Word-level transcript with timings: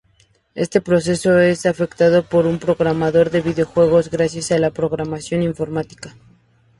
Este 0.55 0.81
proceso 0.81 1.37
es 1.37 1.63
efectuado 1.63 2.23
por 2.23 2.47
un 2.47 2.57
programador 2.57 3.29
de 3.29 3.41
videojuegos, 3.41 4.09
gracias 4.09 4.51
a 4.51 4.57
la 4.57 4.71
programación 4.71 5.43
informática. 5.43 6.15